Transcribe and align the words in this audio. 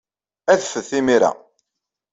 Adfet 0.51 0.89
imir-a. 0.99 1.31